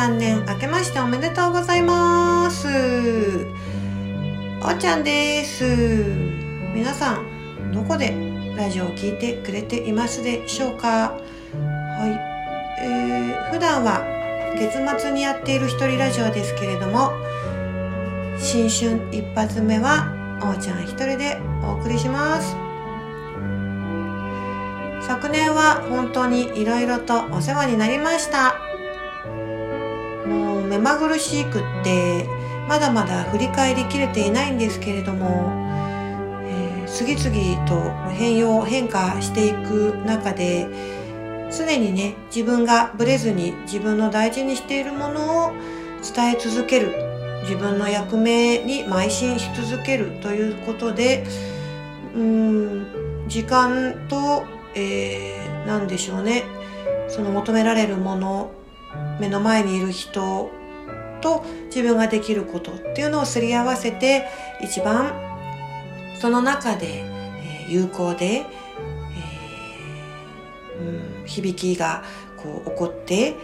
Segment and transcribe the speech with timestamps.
[0.00, 2.66] 2023年明けましておめでとうございます。
[4.62, 5.62] おちゃんです。
[6.74, 8.14] 皆さんどこで
[8.56, 11.12] ラジオを聞いてくれていますでしょうか？
[11.12, 11.18] は
[12.80, 14.00] い、えー、普段は
[14.58, 17.10] 月末にやっている一人ラジオですけれども
[18.38, 22.56] 新春一発目はおーちゃん一人でお送りします。
[25.06, 28.69] 昨年は本当にいろいろとお世話になりました。
[30.70, 32.28] 目まぐるしくって
[32.68, 35.52] まだまだ振り返りきれていないんですけれども、
[36.44, 40.68] えー、次々と変容変化していく中で
[41.50, 45.52] 常にね自分がブレずに自分の大事にしているものを
[46.14, 46.94] 伝え続ける
[47.42, 51.26] 自分の役目に邁進し続けるということで
[52.14, 54.44] うん時間と、
[54.76, 56.44] えー、何でしょうね
[57.08, 58.52] その求められるもの
[59.18, 60.50] 目の前にいる人
[61.20, 64.26] と自分ができることっていうのをすり合わせて
[64.60, 65.12] 一番
[66.20, 72.04] その中で、え、有効で、えーうん、響きが
[72.36, 73.36] こう起こって、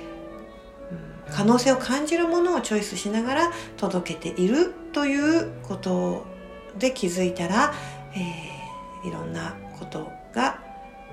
[1.26, 6.26] うん、可能性を感じるものをチョイスしながら届けているということ
[6.78, 7.72] で気づいたら、
[8.14, 10.60] えー、いろんなことが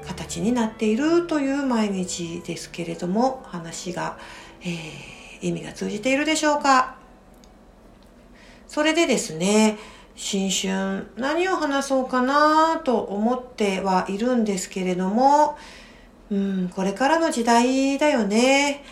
[0.06, 4.18] 形になっているという毎日ですけれども話が、
[4.62, 6.96] えー、意味が通じているでしょうか？
[8.68, 9.78] それでですね
[10.16, 15.58] 新春何を話そうかなと思ってはいるんですけれども
[16.32, 18.84] うんこれからの時代だよね。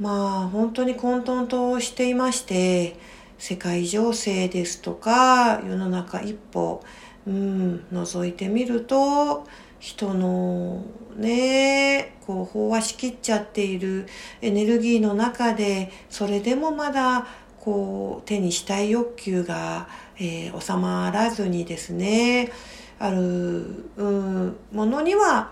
[0.00, 2.96] まあ本当に混沌としていまして
[3.38, 6.82] 世界情勢ですとか世の中一歩
[7.26, 9.46] うん覗いてみると
[9.82, 10.84] 人の
[11.16, 14.06] ねこう飽和しきっちゃっている
[14.40, 17.26] エネルギーの中でそれでもまだ
[17.58, 19.88] こう手にしたい欲求が、
[20.18, 22.52] えー、収まらずにですね
[23.00, 23.18] ある、
[23.96, 25.50] うん、ものには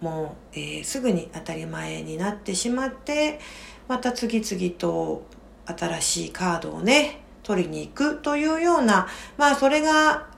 [0.00, 3.40] もう、えー、すぐに当たり前になってしまって
[3.88, 5.24] また次々と
[5.66, 10.28] 新しいカードをね取りに行くというようなまあそれが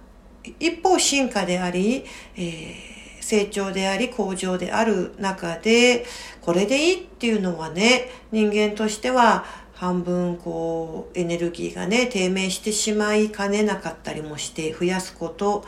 [0.59, 2.05] 一方進化であり、
[2.37, 6.05] えー、成長であり向上である中で、
[6.41, 9.45] これでいいっていうのはね、人間としては
[9.75, 15.65] 半分こうエネルギーがね、低迷してしまいかねなかったりもして増やすこと、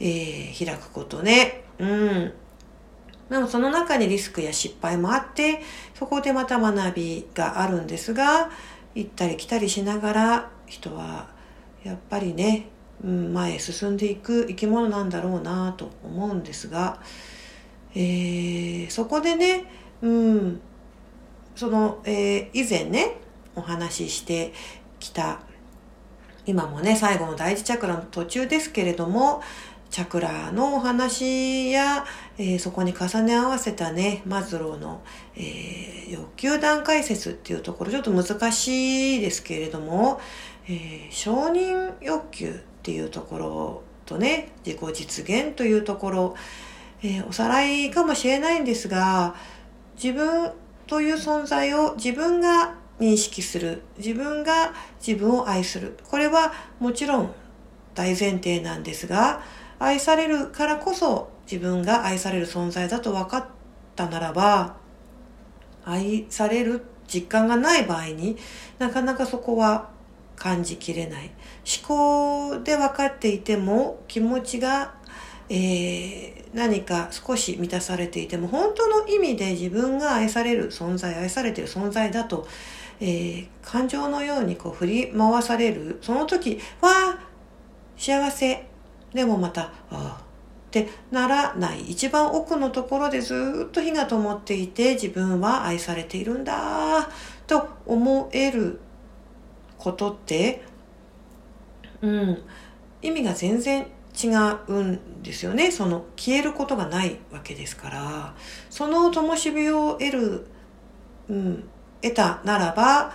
[0.00, 1.64] えー、開くことね。
[1.78, 2.32] うん。
[3.30, 5.60] でもその中にリスクや失敗もあって、
[5.94, 8.50] そこでまた学びがあるんですが、
[8.94, 11.28] 行ったり来たりしながら人は
[11.84, 12.68] やっぱりね、
[13.06, 17.00] 前へ進んでいく生き物なんだろうなと思うんですが、
[17.94, 19.64] えー、そこでね、
[20.02, 20.60] うん、
[21.54, 23.16] その、えー、以前ね
[23.54, 24.52] お話しして
[24.98, 25.40] きた
[26.46, 29.42] 今もね最後の第一チャクラの途中ですけれども
[29.90, 32.04] チャクラのお話や、
[32.36, 35.02] えー、そこに重ね合わせたね、マズローの、
[35.34, 40.20] えー、欲求段階説っていうところ、ちょっと難しいですけれども、
[40.66, 46.34] えー、承認欲求っていうところとね、自己実現というところ、
[47.02, 49.34] えー、おさらいかもしれないんですが、
[50.02, 50.50] 自分
[50.86, 53.82] という存在を自分が認識する。
[53.98, 54.72] 自分が
[55.06, 55.98] 自分を愛する。
[56.08, 57.34] これはもちろん
[57.94, 59.42] 大前提なんですが、
[59.78, 63.46] 愛されるからこそ自分が愛される存在だと分かっ
[63.96, 64.76] たならば、
[65.84, 68.38] 愛される実感がない場合に
[68.78, 69.90] なかなかそこは
[70.38, 71.30] 感じきれない。
[71.80, 74.94] 思考で分かっていても気持ちが、
[75.48, 82.46] えー、何か少し満たされていても本当の意味で自分が愛される存在、愛されてる存在だと、
[83.00, 85.98] えー、感情のようにこう振り回される。
[86.02, 87.18] その時は
[87.96, 88.66] 幸せ。
[89.12, 90.28] でもまた、ああ
[90.68, 97.08] ってならない一番奥のところでずっと火が灯っていて自分は愛されているんだ
[97.46, 98.78] と思える
[99.78, 100.62] ことって、
[102.02, 102.42] うん、
[103.02, 103.86] 意味が全然
[104.20, 104.28] 違
[104.66, 105.70] うんですよね。
[105.70, 108.34] その消えることがないわけですから、
[108.70, 110.46] その灯火を得る、
[111.28, 111.68] うん、
[112.02, 113.12] 得たならば、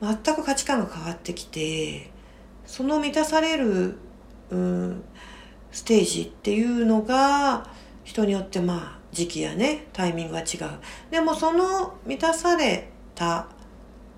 [0.00, 2.10] 全く価値観が変わってきて、
[2.64, 3.96] その満たされる、
[4.50, 5.04] うん、
[5.70, 7.66] ステージっていうのが、
[8.04, 10.46] 人によってまあ時期やね、タイミングが違う。
[11.10, 13.46] でもその満たされた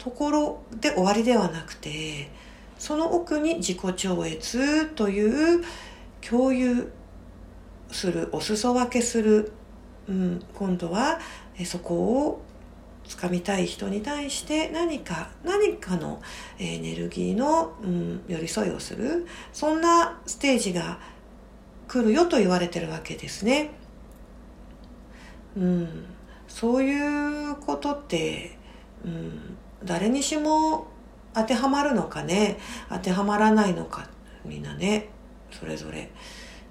[0.04, 2.28] ところで終わりではなくて
[2.78, 5.64] その奥に自己超越という
[6.20, 6.92] 共有
[7.90, 9.52] するお裾分けする、
[10.06, 11.18] うん、今度は
[11.64, 12.42] そこを
[13.08, 16.20] 掴みたい人に対して何か何かの
[16.58, 20.98] エネルギーの、うん、寄り添いをするそんなステージが
[21.88, 23.70] 来るよと言われてるわけですね。
[25.56, 26.04] うん、
[26.46, 28.58] そういうことって、
[29.02, 30.86] うん、誰にしも
[31.34, 32.58] 当てはまるのかね。
[32.88, 34.08] 当てはまらないのか
[34.44, 35.08] みんなね。
[35.50, 36.10] それぞれ。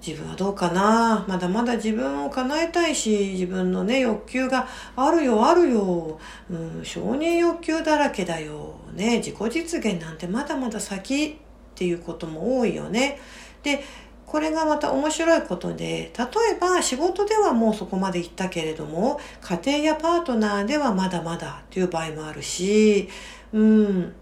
[0.06, 1.24] 自分はどうかな。
[1.26, 6.18] まだまだ自分を叶えたいし自分のね欲求があるよあるよ、
[6.50, 9.18] うん、承認欲求だらけだよね。
[9.18, 11.34] 自己実現なんてまだまだ先っ
[11.74, 13.18] ていうことも多いよね。
[13.62, 13.82] で
[14.26, 16.26] これがまた面白いことで、例
[16.56, 23.08] えば仕事ではもうそこまで行ったけれども、家庭やパートナーではまだまだという場合もあるし、
[23.52, 24.14] うん、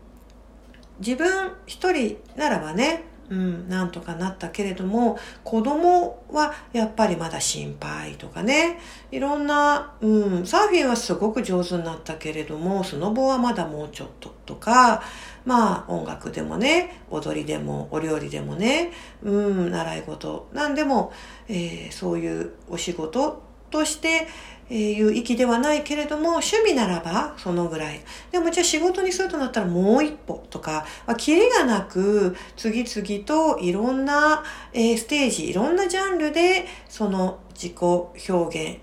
[0.99, 8.79] 自分一人ならばね、うん、なんとかなったけれども、子供はやっぱりまだ心配とかね、
[9.11, 15.03] いろんな、うん、サーフィンはすごく上手になったけれども、スノボはまだもうちょっととか、
[15.47, 18.93] まあ音楽でもね、踊りでもお料理でもね、
[19.23, 21.11] うん、習い事、なんでも、
[21.49, 23.43] えー、そういうお仕事
[23.73, 24.29] として、
[24.71, 28.01] えー、いう域ではないけれども、趣味ならばそのぐらい。
[28.31, 38.79] でもじゃあ仕事にするとなったらもう一歩とか、まあ、キリがなく次々といろんな、え、ステージ、いろんなジャンルでその自己表現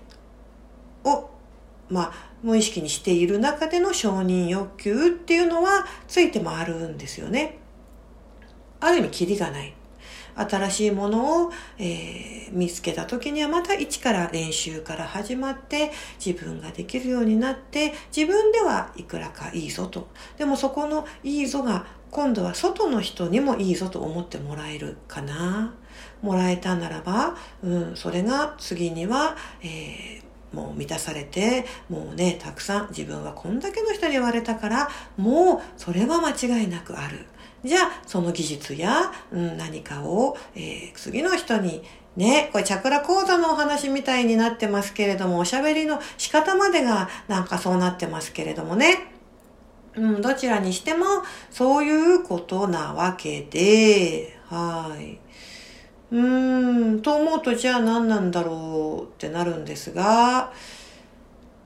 [1.08, 1.30] を、
[1.88, 7.58] まあ、無意識にしている中での承認欲求っていうのはついて回るんですよね。
[8.80, 9.74] ある意味キリがない。
[10.48, 15.90] 新しいものを、えー、見つけた時にはまた一から練習から始まって
[16.24, 20.08] 自分ができるようになって自分ではいくらかいいぞと。
[20.38, 25.74] でもそこのいいぞが今度は外の人にもいいぞと思ってもらえるかな。
[26.22, 37.26] もらえたならば、うん、それが次には、えー、もう満たされて、もうね、たくさん自分はこんだけの人に言われたから、もうそれは間違いなくある。
[37.64, 41.82] じゃあ、その技術や、うん、何かを、えー、次の人に
[42.16, 49.12] ね、これチャクラ講座のお話みたいになってますけれども、おしゃべりの仕方までがなんかそうなってますけれどもね。
[49.96, 51.04] うん、どちらにしても
[51.50, 55.18] そういうことなわけで、はい。
[56.12, 60.52] うーん、と思うとじゃあ何なんだろうってなるんですが、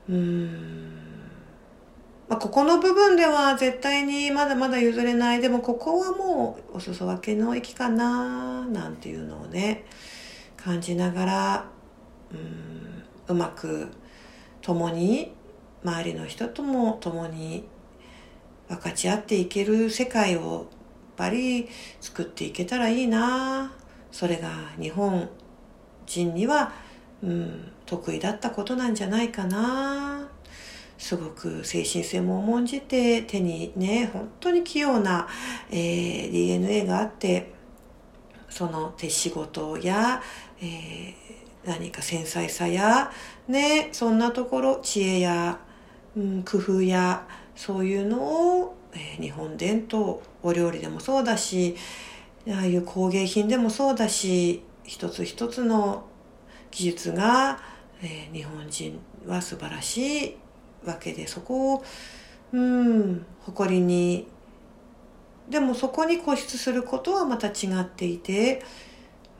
[0.07, 1.05] うーん。
[2.27, 5.41] まあ、ここの部分では絶対にまだまだ譲れない。
[5.41, 9.85] でもここはもうお裾分けの域かななんていうのをね、
[10.57, 11.65] 感じながら、
[12.31, 13.89] うん、うまく
[14.61, 15.33] 共に、
[15.85, 17.67] 周りの人とも共に
[18.67, 20.41] 分かち合っていける世界を
[21.19, 21.69] やっぱり
[22.01, 23.71] 作っていけたらいいな
[24.11, 24.49] それが
[24.79, 25.29] 日本
[26.07, 26.73] 人には、
[27.23, 30.24] うん、得意だったことなんじゃないかな
[30.97, 35.27] すごく精神性も重んじて手にね本当に器用な、
[35.69, 37.53] えー、DNA があって
[38.49, 40.21] その手仕事や、
[40.61, 41.13] えー、
[41.65, 43.11] 何か繊細さや
[43.47, 45.59] ねそんなところ知恵や、
[46.15, 51.75] うん、工夫やそういうのを、えー、日本伝統お料理でもそうだし
[52.47, 56.05] ああいう工芸品でもそうだし一つ一つの
[56.71, 57.59] 技術が、
[58.01, 60.37] えー、日本人は素晴らしい
[60.83, 61.83] わけでそこを
[62.51, 64.27] うん誇りに
[65.49, 68.63] でもそこに固執することはまた違っていて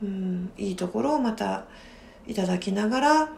[0.02, 1.64] うんいいところをまた
[2.26, 3.28] いただきながら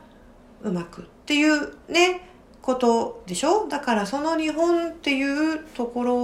[0.62, 2.28] うまくっていうね
[2.60, 3.66] ことでしょ？
[3.68, 6.16] だからその日本っていうところ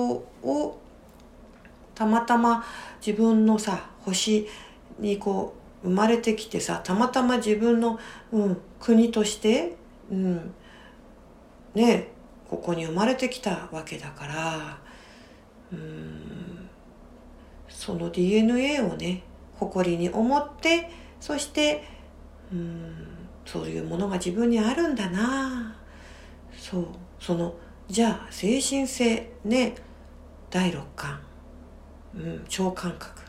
[0.43, 0.79] を
[1.95, 2.65] たまたま
[3.05, 4.47] 自分のさ星
[4.99, 5.55] にこ
[5.85, 7.99] う生まれてきてさたまたま自分の、
[8.33, 9.77] うん、国として、
[10.11, 10.55] うん、
[11.75, 12.09] ね
[12.49, 14.79] ここに生まれてきたわけだから
[15.73, 16.69] うん
[17.69, 19.23] その DNA をね
[19.57, 20.91] 誇りに思って
[21.21, 21.85] そして
[22.53, 23.07] うん
[23.45, 25.77] そういうものが自分にあるんだな。
[26.57, 26.87] そう
[27.21, 27.55] その
[27.89, 29.75] じゃあ精神性ね
[30.51, 31.21] 第六感、
[32.15, 33.21] うん、超感覚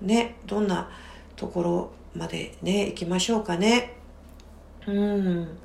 [0.00, 0.88] ねどんな
[1.34, 3.96] ところまでね行きましょうかね。
[4.86, 5.58] うん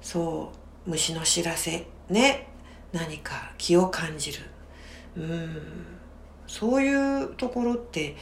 [0.00, 0.65] そう。
[0.86, 2.48] 虫の知らせね。
[2.92, 4.38] 何か気を感じる。
[5.16, 5.62] うん。
[6.46, 8.16] そういうところって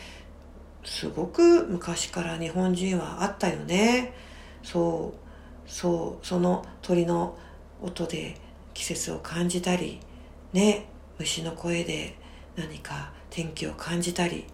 [0.83, 4.15] すごく昔から日本人はあったよね。
[4.63, 7.37] そうそうその鳥の
[7.83, 8.37] 音で
[8.73, 10.01] 季節を感じたり
[10.53, 10.87] ね。
[11.19, 12.17] 虫の声で
[12.57, 14.47] 何か天気を感じたり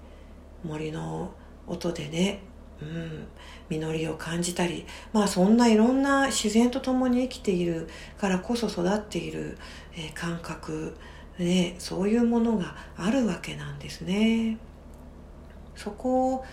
[0.62, 1.33] 森の
[1.67, 2.40] 音でね、
[2.82, 3.26] うん、
[3.68, 5.56] 実りを感じたりまあそん。
[5.56, 6.02] ないろん。
[6.02, 9.58] な自然と共に生きているからこそ育っている、
[9.94, 10.96] えー、感覚、
[11.38, 13.78] ね、そういうものがあるわけなん。
[13.78, 14.58] ですね。
[15.75, 16.44] そこを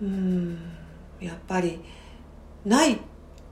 [0.00, 0.58] うん。
[1.20, 1.80] やっぱり
[2.64, 2.98] ない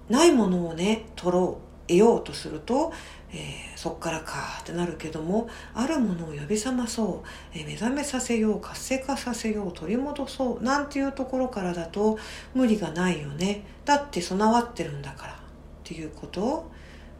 [0.08, 2.92] ないものをね取ろう得ようとすると、
[3.34, 12.18] えー、そっからかってなるけどもあるものを呼び覚まそう、えー、目覚めさせよう活性化させよう取り戻そうなんていうところからだと
[12.54, 13.64] 無理がないよね。
[13.84, 15.36] だって備わってるんだからっ
[15.84, 16.70] ていうこと。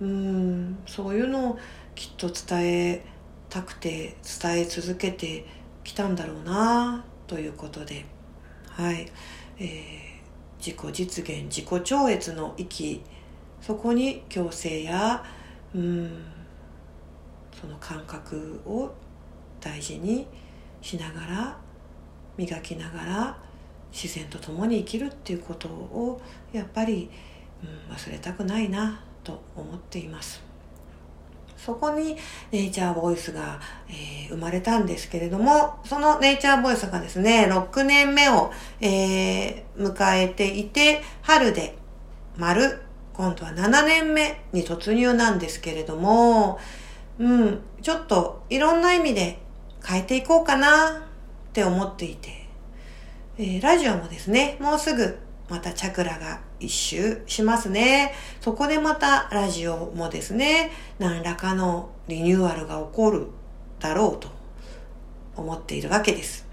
[0.00, 1.58] うんそういうのを
[1.94, 3.04] きっと伝え
[3.48, 5.46] たくて伝え続けて
[5.84, 8.04] きたんだろうなということで。
[8.68, 9.06] はい、
[9.58, 13.02] えー、自己実現自己超越の域。
[13.60, 15.22] そこに矯正や
[15.74, 16.24] うん。
[17.60, 18.92] その感覚を
[19.60, 20.26] 大事に
[20.80, 21.58] しながら
[22.36, 23.38] 磨きながら
[23.92, 26.20] 自然と共に生きるっていうことを
[26.52, 27.10] やっぱり、
[27.62, 30.42] うん、忘れたくないなと思っています。
[31.56, 32.16] そこに
[32.50, 38.50] ネイチャーボイスが、えー、生まれたんですけれどもそのネイチャーボイスがですね6年目を、
[38.80, 41.76] えー、迎えていて春で
[42.36, 42.80] 丸
[43.14, 46.58] 今度は7年目に突入なんですけれども、
[47.18, 49.38] うん、ちょっといろんな意味で
[49.84, 52.46] 変えていこうかなって思っていて、
[53.38, 58.14] えー、ラジオもですね、もうすぐまたチャクラが一周しますね。
[58.40, 63.26] そこでまたラジオもですね、何らかのリニューアルが起こる
[63.78, 64.28] だろうと
[65.36, 66.46] 思っているわけです。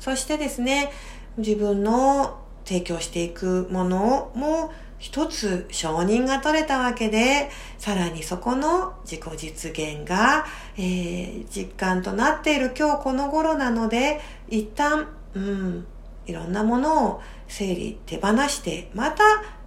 [0.00, 0.90] そしてですね、
[1.36, 4.72] 自分の提供していくものも
[5.04, 10.46] 一つ承認が取れたわけで、さらにそこの自己実現が、
[10.78, 15.86] えー、実感となっている今日この頃なので、一旦、うん、
[16.24, 19.24] いろんなものを整理、手放して、また、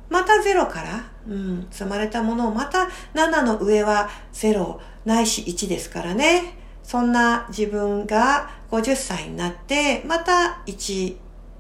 [0.10, 6.58] またゼロから、うん、積まれたものをまた7の上は0ないし1ですからね。
[6.82, 11.16] そんな自分が50歳になって、また1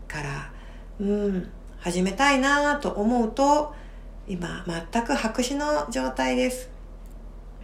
[0.07, 0.51] から、
[0.99, 3.73] うん、始めたいなと思うと、
[4.27, 6.69] 今全く白紙の状態です。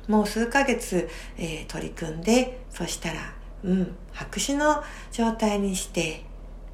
[0.07, 6.23] もう数ヶ月、えー、取り組んで、そしたら、うん、白紙の状態にして、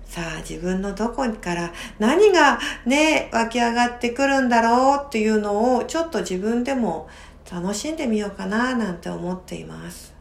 [0.06, 7.08] さあ自分のどこから何がね、湧き上がってくるんだろうっていうのをちょっと自分でも
[7.52, 10.16] 楽しんでみようかななんて思っています。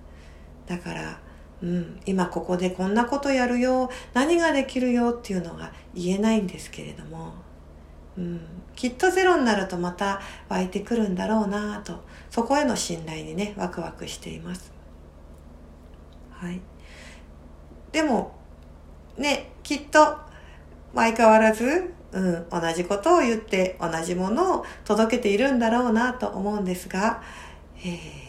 [0.67, 1.19] だから、
[1.63, 3.91] うん、今ここでこんなことやるよ。
[4.15, 7.33] 何ができるよっていうのが言えないんですけれども、
[8.17, 8.41] うん、
[8.77, 12.05] きっとゼロになるとまた湧いてくるんだろうなと。
[12.31, 14.73] そこへの信頼にねワクワクしています。
[16.31, 16.61] はい。
[17.91, 18.33] でも
[19.17, 20.17] ねきっと
[20.95, 27.21] 相変わらず、うん、同じことを言って同じものを届けているんだろうなと思うんですが、
[27.79, 28.28] えー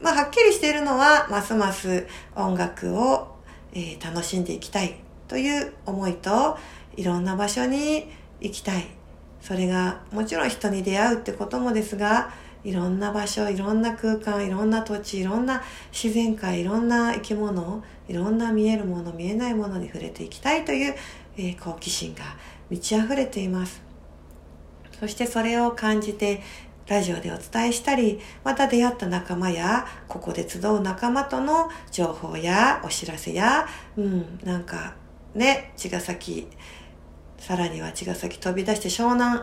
[0.00, 3.36] まあ、はっきりしているのは、ますます音楽を、
[3.72, 6.56] えー、楽しんでいきたいという思いと、
[6.96, 8.08] いろんな場所に
[8.40, 8.86] 行きたい。
[9.40, 12.30] それが、もちろん人に出会うってこともですが、
[12.64, 15.62] いろんな場所、いろんな空間、いろんな土地、いろんな
[15.92, 20.94] 自然界、いろんな生き物、いろんな見えるもの、見えないものに触れていきたいという、
[21.36, 22.22] えー、好奇心が
[22.70, 23.82] 満ち溢れています。
[24.98, 26.42] そしてそれを感じて
[26.88, 33.66] ラジオでお伝えしたり、また出会った仲間や、ここで集う仲間との情報やお知らせや、
[33.96, 34.94] うん、なんか
[35.34, 36.48] ね、茅ヶ崎、
[37.38, 39.42] さらには茅ヶ崎飛び出して湘南、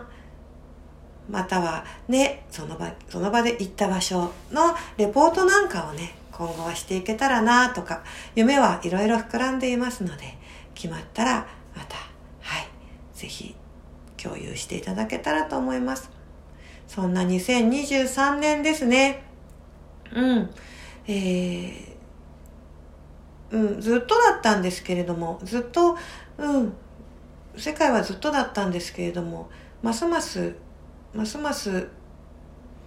[1.30, 8.04] またはね、その場、その場で行った場所のレポートなんかをね、今後はしていけたらなとか、
[8.36, 10.36] 夢はいろいろ膨らんでいますので、
[10.74, 11.96] 決まったらまた、
[12.42, 12.68] はい、
[13.14, 13.56] ぜひ
[14.18, 16.15] 共有していただけたらと思います。
[16.88, 19.24] そんな2023年ですね。
[20.14, 20.50] うん。
[21.08, 21.96] えー、
[23.52, 25.98] うん、ずっとだったんですけれども、ずっと、
[26.38, 26.74] うん、
[27.58, 29.50] 世界はずっとだったんですけれども、
[29.82, 30.56] ますます、
[31.14, 31.88] ますます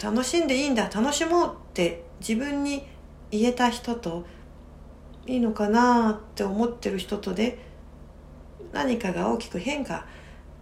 [0.02, 2.86] 楽しんでいいんだ、楽しもうって自分に
[3.30, 4.24] 言えた人と、
[5.26, 7.58] いいのかなって思ってる人とで、
[8.72, 10.06] 何かが大きく変化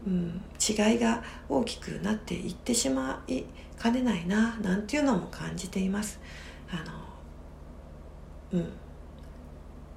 [0.06, 3.42] うん、違いが大きくなっていってしまい
[3.76, 6.20] かねないななんていうのも感じています。
[6.70, 6.76] あ
[8.54, 8.72] のうん、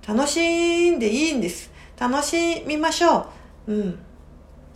[0.07, 1.71] 楽しんでいいんです。
[1.97, 3.27] 楽しみましょ
[3.67, 3.73] う。
[3.73, 3.99] うん、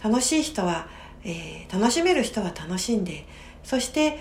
[0.03, 0.87] 楽しい人は、
[1.23, 3.25] えー、楽しめる人は楽しんで、
[3.63, 4.19] そして、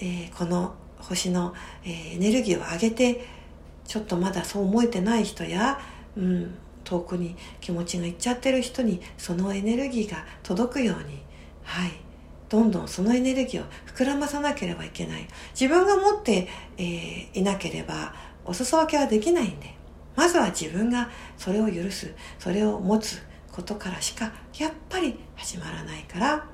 [0.00, 3.24] えー、この星の、えー、エネルギーを上げて、
[3.84, 5.78] ちょっとまだそう思えてない人や、
[6.16, 6.54] うん、
[6.88, 11.22] 遠くに気持ちがいっちゃってる人にそのエネルギーが届くように
[11.62, 11.92] はい。
[12.48, 15.28] どんどんそのエネルギーを膨らまさなければいけない。
[15.58, 18.14] 自分が持って、えー、いなければ
[18.46, 19.74] お裾分けはできないんで。
[20.16, 22.14] まずは自分がそれを許す。
[22.38, 26.46] それを持つことからしかやっぱり始まらないから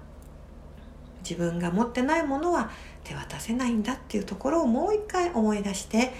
[1.22, 2.70] 自分が持ってないものは
[3.04, 6.12] 手渡せないんだっていうところをもう一回思い出して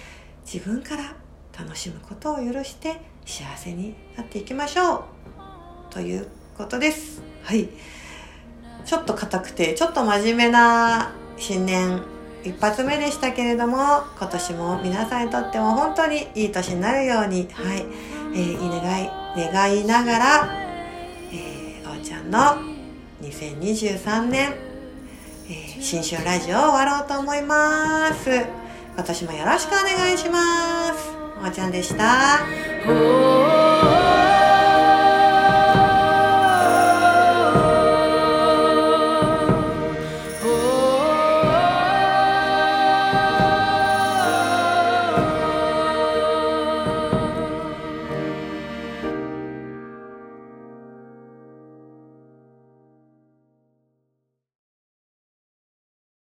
[0.45, 1.17] 自分から
[1.59, 5.05] 楽しむことを許して幸せになっていきましょう。
[5.91, 7.23] ということです。
[7.43, 7.69] はい。
[8.85, 12.03] ちょっと硬くてちょっと真面目な新年
[12.45, 13.77] 一発目でしたけれども
[14.19, 17.87] 今年も皆さんにとっても本当にいい年になるようにはい、
[18.35, 20.49] えー、願い願いながら、
[21.33, 22.39] えー、おーちゃんの
[23.23, 24.55] 2023年、
[25.49, 28.31] えー、新春ラジオを終わろうと思います。
[28.31, 31.24] 今年もよろしくお願いします。
[31.39, 33.54] おばちゃんでした。